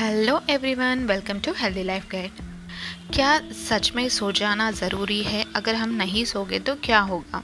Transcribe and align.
Hello 0.00 0.38
everyone 0.50 1.04
welcome 1.06 1.38
to 1.38 1.52
healthy 1.52 1.82
life 1.82 2.04
guide 2.12 2.30
क्या 3.14 3.32
सच 3.54 3.90
में 3.96 4.08
सो 4.08 4.30
जाना 4.32 4.70
ज़रूरी 4.70 5.22
है? 5.22 5.44
अगर 5.56 5.74
हम 5.74 5.90
नहीं 5.94 6.24
सोगे 6.24 6.58
तो 6.58 6.74
क्या 6.74 7.00
होगा? 7.00 7.42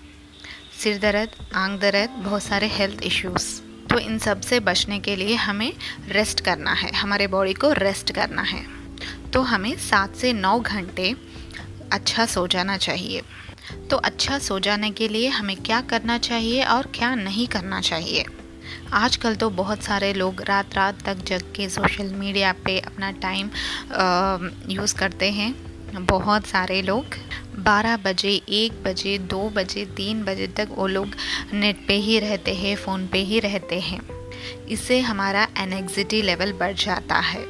सिर 0.82 0.98
दर्द, 0.98 1.30
आँख 1.54 1.80
दर्द, 1.80 2.10
बहुत 2.18 2.42
सारे 2.42 2.66
हेल्थ 2.66 3.02
इश्यूज़ 3.02 3.48
तो 3.88 3.98
इन 3.98 4.18
सबसे 4.18 4.60
बचने 4.60 4.98
के 5.00 5.16
लिए 5.16 5.34
हमें 5.34 5.72
रेस्ट 6.08 6.40
करना 6.40 6.72
है, 6.72 6.92
हमारे 6.92 7.26
बॉडी 7.26 7.52
को 7.54 7.72
रेस्ट 7.72 8.12
करना 8.12 8.42
है। 8.42 8.64
तो 9.32 9.42
हमें 9.42 9.76
सात 9.78 10.14
से 10.14 10.32
नौ 10.32 10.58
घंटे 10.60 11.14
अच्छा 11.92 12.26
सो 12.26 12.46
जाना 12.46 12.76
चाहिए। 12.76 13.22
तो 13.90 13.96
अच्छा 13.96 14.38
सो 14.38 14.58
जाने 14.60 14.90
के 14.90 15.08
लिए 15.08 15.28
हमें 15.28 15.56
क्या 15.56 15.80
करना 15.80 16.18
चाहिए 16.18 16.64
और 16.64 16.86
क्या 16.94 17.14
नहीं 17.14 17.46
करना 17.48 17.80
चाहिए? 17.80 18.24
आजकल 18.92 19.34
तो 19.34 19.48
बहुत 19.50 19.82
सारे 19.82 20.12
लोग 20.12 20.40
रात 20.42 20.74
रात 20.74 21.02
तक 21.02 21.24
जग 21.26 21.42
के 21.56 21.68
सोशल 21.68 22.12
मीडिया 22.14 22.52
पे 22.64 22.78
अपना 22.80 23.10
टाइम 23.22 23.50
यूज़ 24.70 24.94
करते 24.94 25.30
हैं। 25.30 25.54
बहुत 25.96 26.46
सारे 26.46 26.80
लोग। 26.82 27.16
12 27.58 27.96
बजे 27.96 28.30
1 28.54 28.82
बजे 28.84 29.16
2 29.18 29.48
बजे 29.50 29.84
3 29.96 30.22
बजे 30.24 30.46
तक 30.46 30.68
वो 30.70 30.86
लोग 30.86 31.14
नेट 31.52 31.86
पे 31.88 31.94
ही 31.94 32.18
रहते 32.18 32.54
हैं, 32.54 32.76
फ़ोन 32.76 33.06
पे 33.06 33.18
ही 33.18 33.40
रहते 33.40 33.80
हैं। 33.80 34.00
इससे 34.70 35.00
हमारा 35.00 35.46
एनेक्सिटी 35.58 36.22
लेवल 36.22 36.52
बढ़ 36.52 36.74
जाता 36.74 37.18
है। 37.20 37.44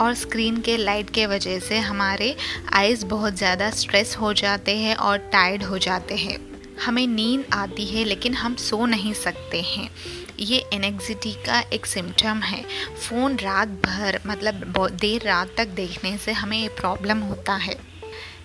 और 0.00 0.14
स्क्रीन 0.14 0.60
के 0.60 0.76
लाइट 0.76 1.10
के 1.10 1.26
वजह 1.26 1.58
से 1.58 1.78
हमारे 1.78 2.34
आइज़ 2.74 3.04
बहुत 3.06 3.36
ज़्यादा 3.36 3.70
स्ट्रेस 3.70 4.16
हो 4.16 4.32
जाते 4.32 4.76
हैं 4.76 4.96
और 4.96 5.18
टायर्ड 5.32 5.62
हो 5.62 5.78
जाते 5.78 6.14
हैं। 6.14 6.38
हमें 6.84 7.06
नींद 7.06 7.44
आती 7.52 7.86
है, 7.86 8.04
लेकिन 8.04 8.34
हम 8.34 8.54
सो 8.56 8.84
नहीं 8.86 9.12
सकते 9.14 9.60
हैं। 9.62 9.88
ये 10.40 10.58
एनेक्सिटी 10.72 11.32
का 11.46 11.60
एक 11.72 11.86
सिम्टम 11.86 12.40
है। 12.40 12.62
फ़ोन 12.96 13.36
रात 13.36 13.68
भर 13.84 14.20
मतलब 14.26 14.88
देर 14.92 15.22
रात 15.22 15.54
तक 15.56 15.68
देखने 15.74 16.16
से 16.18 16.32
हमें 16.32 16.58
ये 16.58 16.68
प्रॉब्लम 16.70 17.18
होता 17.18 17.54
है। 17.54 17.76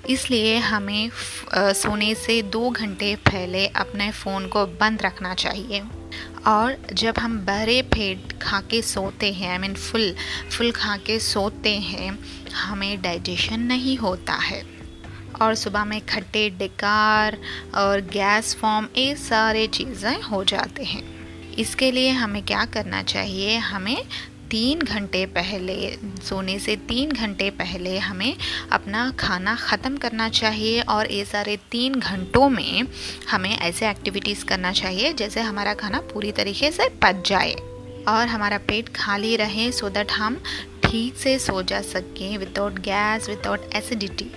इसलिए 0.09 0.57
हमें 0.57 1.09
सोने 1.55 2.13
से 2.15 2.41
दो 2.41 2.69
घंटे 2.69 3.15
पहले 3.15 3.67
अपने 3.67 4.11
फ़ोन 4.11 4.47
को 4.47 4.65
बंद 4.79 5.01
रखना 5.01 5.33
चाहिए। 5.35 5.81
और 6.47 6.77
जब 6.93 7.17
हम 7.19 7.37
बहरे 7.39 7.81
पेट 7.81 8.31
खा 8.41 8.59
के 8.61 8.81
सोते 8.81 9.31
हैं 9.33 9.51
आई 9.51 9.57
मीन 9.57 9.73
फुल 9.73 10.13
फुल 10.51 10.71
खा 10.71 10.95
के 10.97 11.19
सोते 11.19 11.75
हैं, 11.79 12.17
हमें 12.53 13.01
डाइजेशन 13.01 13.59
नहीं 13.59 13.97
होता 13.97 14.33
है। 14.33 14.80
और 15.41 15.55
सुबह 15.55 15.85
में 15.85 15.99
खट्टे, 16.05 16.49
डिकार 16.49 17.37
और 17.75 18.01
गैस 18.13 18.55
फॉर्म 18.55 18.87
ये 18.97 19.15
सारे 19.17 19.65
चीज़ें 19.67 20.21
हो 20.21 20.43
जाते 20.43 20.83
हैं। 20.83 21.03
इसके 21.55 21.91
लिए 21.91 22.09
हमें 22.09 22.43
क्या 22.45 22.65
करना 22.65 23.01
चाहिए? 23.03 23.57
हमें 23.57 24.03
तीन 24.51 24.81
घंटे 24.81 25.25
पहले, 25.25 25.75
सोने 26.23 26.57
से 26.59 26.75
तीन 26.87 27.11
घंटे 27.11 27.49
पहले 27.49 27.97
हमें 27.99 28.35
अपना 28.71 29.09
खाना 29.19 29.55
ख़त्म 29.55 29.97
करना 29.97 30.27
चाहिए 30.29 30.81
और 30.81 31.11
ये 31.11 31.25
सारे 31.25 31.55
तीन 31.71 31.93
घंटों 31.95 32.49
में 32.49 32.87
हमें 33.29 33.49
ऐसे 33.49 33.89
एक्टिविटीज़ 33.89 34.43
करना 34.45 34.71
चाहिए 34.71 35.13
जैसे 35.13 35.41
हमारा 35.41 35.73
खाना 35.73 35.99
पूरी 36.13 36.31
तरीके 36.31 36.71
से 36.71 36.89
पच 37.03 37.27
जाए 37.29 37.53
और 38.07 38.27
हमारा 38.27 38.57
पेट 38.67 38.89
खाली 38.95 39.35
रहे 39.35 39.71
सो 39.71 39.89
दैट 39.89 40.11
हम 40.11 40.41
ठीक 40.83 41.15
से 41.17 41.37
सो 41.39 41.61
जा 41.63 41.81
सकें 41.81 42.37
विदाउट 42.37 42.79
गैस 42.81 43.29
विदाउट 43.29 43.69
एसिडिटी 43.75 44.31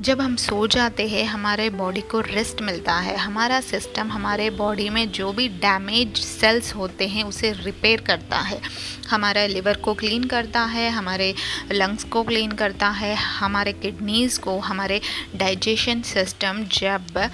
जब 0.00 0.20
हम 0.20 0.36
सो 0.36 0.66
जाते 0.66 1.08
हैं, 1.08 1.24
हमारे 1.24 1.70
बॉडी 1.70 2.00
को 2.00 2.20
रेस्ट 2.20 2.62
मिलता 2.62 2.94
है। 2.94 3.16
हमारा 3.16 3.60
सिस्टम 3.60 4.10
हमारे 4.10 4.50
बॉडी 4.50 4.88
में 4.88 5.12
जो 5.12 5.32
भी 5.32 5.48
डैमेज 5.48 6.16
सेल्स 6.16 6.74
होते 6.74 7.08
हैं, 7.08 7.24
उसे 7.24 7.52
रिपेयर 7.52 8.00
करता 8.00 8.38
है। 8.38 8.60
हमारा 9.10 9.46
लिवर 9.46 9.76
को 9.76 9.94
क्लीन 9.94 10.24
करता 10.24 10.60
है, 10.60 10.90
हमारे 10.90 11.34
लंग्स 11.72 12.04
को 12.04 12.22
क्लीन 12.22 12.52
करता 12.52 12.88
है, 12.88 13.14
हमारे 13.14 13.72
किडनीज़ 13.72 14.40
को, 14.40 14.58
हमारे 14.58 15.00
डाइजेशन 15.36 16.02
सिस्टम 16.02 16.64
जब 16.64 17.30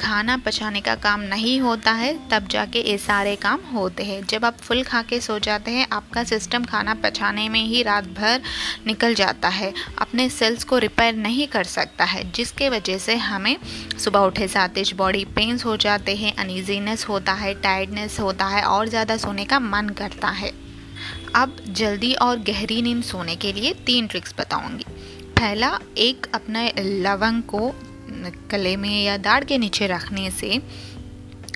खाना 0.00 0.36
पचाने 0.36 0.80
का 0.80 0.94
काम 0.96 1.20
नहीं 1.22 1.60
होता 1.60 1.92
है, 1.92 2.12
तब 2.30 2.48
जाके 2.48 2.80
ये 2.80 2.96
सारे 2.98 3.34
काम 3.36 3.60
होते 3.72 4.04
हैं। 4.04 4.22
जब 4.24 4.44
आप 4.44 4.58
फुल 4.58 4.82
खा 4.82 5.02
के 5.02 5.20
सो 5.20 5.38
जाते 5.38 5.70
हैं, 5.70 5.86
आपका 5.92 6.24
सिस्टम 6.24 6.64
खाना 6.64 6.94
पचाने 6.94 7.48
में 7.48 7.62
ही 7.62 7.82
रात 7.82 8.04
भर 8.14 8.40
निकल 8.86 9.14
जाता 9.14 9.48
है। 9.48 9.72
अपने 9.98 10.28
सेल्स 10.30 10.64
को 10.64 10.78
रिपेयर 10.78 11.14
नहीं 11.16 11.46
कर 11.48 11.64
सकता 11.66 12.04
है, 12.04 12.30
जिसके 12.32 12.68
वजह 12.68 12.98
से 12.98 13.16
हमें 13.16 13.56
सुबह 13.98 14.20
उठे 14.20 14.48
साथ 14.48 14.82
बॉडी 14.94 15.24
पेन्स 15.26 15.64
हो 15.64 15.76
जाते 15.76 16.14
हैं 16.16 16.34
अनइजीनेस 16.36 17.04
होता 17.08 17.32
है 17.32 17.54
टायर्डनेस 17.54 18.18
होता 18.20 18.44
है 18.46 18.62
और 18.62 18.88
ज़्यादा 18.88 19.16
सोने 19.16 19.44
का 19.44 19.58
मन 19.60 19.88
करता 19.88 20.28
है। 20.28 20.52
अब 21.34 21.56
जल्दी 21.68 22.12
और 22.14 22.38
गहरी 22.38 22.80
नींद 22.82 23.02
सोने 23.02 23.36
के 23.36 23.52
लिए 23.52 23.72
तीन 23.86 24.06
ट्रिक्स 24.06 24.34
बताऊँगी। 24.38 24.84
पहला, 25.32 25.78
एक 25.98 26.26
अपने 26.34 26.72
लवंग 26.78 27.42
को 27.42 27.68
गले 28.50 28.76
में 28.76 29.04
या 29.04 29.16
दाढ़ 29.16 29.44
के 29.44 29.58
नीचे 29.58 29.86
रखने 29.86 30.30
से 30.30 30.60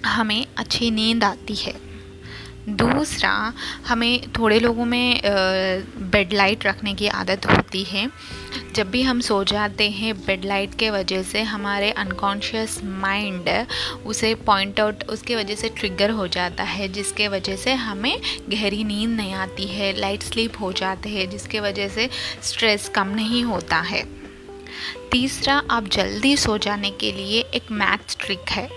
हमें 0.07 0.47
अच्छी 0.57 0.91
नींद 0.91 1.25
आती 1.25 1.55
है। 1.55 1.75
दूसरा, 2.69 3.31
हमें 3.87 4.31
थोड़े 4.33 4.59
लोगों 4.61 4.85
में 4.85 5.21
बेड 6.13 6.33
लाइट 6.33 6.67
रखने 6.67 6.95
की 6.95 7.09
आदत 7.09 7.47
होती 7.47 7.83
है। 7.85 8.09
जब 8.75 8.91
भी 8.91 9.03
हम 9.03 9.21
सो 9.21 9.43
जाते 9.45 9.91
हैं 9.91 10.15
बेड 10.17 10.45
लाइट 10.45 10.75
के 10.75 10.91
वजह 10.91 11.23
से 11.23 11.43
हमारे 11.43 11.91
अनकॉन्शियस 11.91 12.79
माइंड 12.85 13.51
उसे 14.07 14.35
पॉइंट 14.35 14.81
आउट 14.81 15.05
उसके 15.05 15.37
वजह 15.37 15.55
से 15.55 15.69
ट्रिगर 15.69 16.11
हो 16.11 16.29
जाता 16.29 16.65
है, 16.65 16.89
जिसके 16.89 17.29
वजह 17.29 17.57
से 17.57 17.75
हमें 17.75 18.21
गहरी 18.49 18.85
नींद 18.85 19.11
नहीं 19.11 19.35
आती 19.35 19.67
है 19.67 19.93
लाइट 20.01 20.23
स्लीप 20.23 20.61
हो 20.61 20.73
जाते 20.73 21.09
हैं, 21.09 21.31
जिसके 21.31 21.61
वजह 21.61 21.89
से 21.89 22.09
स्ट्रेस 22.43 22.89
कम 22.89 23.09
नहीं 23.09 23.45
होता 23.45 23.77
है। 23.77 24.22
तीसरा, 25.11 25.63
आप 25.71 25.85
जल्दी 25.85 26.37
सो 26.37 26.59
जाने 26.59 26.91
के 26.91 27.13
लिए 27.13 27.41
एक 27.41 27.71
मैथ 27.71 28.17
ट्रिक 28.21 28.51
है। 28.51 28.69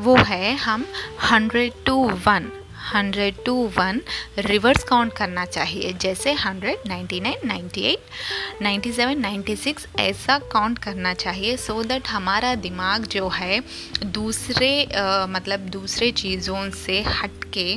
वो 0.00 0.16
है 0.16 0.56
हम 0.56 0.86
hundred 1.30 1.72
two 1.86 2.08
one. 2.08 2.52
Hundred 2.94 3.44
two 3.46 3.54
one 3.78 4.00
reverse 4.38 4.84
count 4.84 5.12
करना 5.12 5.44
चाहिए 5.44 5.92
जैसे 5.92 6.32
hundred 6.32 6.88
ninety 6.88 7.20
nine 7.20 7.46
ninety 7.48 7.80
eight 7.82 8.62
ninety 8.62 8.92
seven 8.92 9.20
ninety 9.20 9.56
six 9.56 9.86
ऐसा 10.00 10.38
काउंट 10.52 10.78
करना 10.78 11.14
चाहिए 11.14 11.56
सो 11.56 11.80
so 11.82 11.88
दैट 11.88 12.08
हमारा 12.08 12.54
दिमाग 12.54 13.06
जो 13.06 13.28
है 13.28 13.60
दूसरे 14.04 14.84
आ, 14.84 15.26
मतलब 15.26 15.68
दूसरे 15.70 16.10
चीज़ों 16.12 16.68
से 16.70 17.00
हट 17.02 17.44
के 17.54 17.68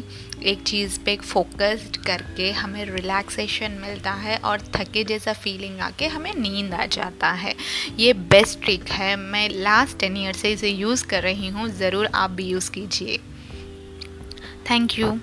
एक 0.49 0.61
चीज़ 0.67 0.99
पे 0.99 1.15
फोकस्ड 1.17 1.97
करके 2.05 2.51
हमें 2.51 2.83
रिलैक्सेशन 2.85 3.71
मिलता 3.81 4.11
है 4.11 4.37
और 4.37 4.61
थके 4.75 5.03
जैसा 5.03 5.33
फीलिंग 5.33 5.79
आके 5.79 6.07
हमें 6.07 6.33
नींद 6.35 6.73
आ 6.73 6.85
जाता 6.85 7.31
है। 7.31 7.53
ये 7.99 8.13
बेस्ट 8.13 8.61
ट्रिक 8.63 8.89
है। 8.91 9.15
मैं 9.15 9.47
लास्ट 9.49 9.97
टेन 9.99 10.17
ईयर 10.17 10.33
से 10.33 10.51
इसे 10.53 10.69
यूज़ 10.69 11.05
कर 11.05 11.23
रही 11.23 11.49
हूँ। 11.49 11.67
ज़रूर 11.69 12.05
आप 12.05 12.31
भी 12.31 12.45
यूज़ 12.45 12.71
कीजिए। 12.71 13.19
Thank 14.63 14.97
you. 14.97 15.21